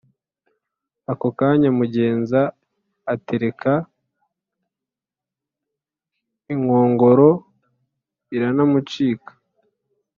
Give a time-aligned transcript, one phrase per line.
[1.11, 2.41] Akokanya mugenza
[3.13, 3.71] atereka
[6.53, 7.29] inkongoro
[8.35, 9.31] iranamucika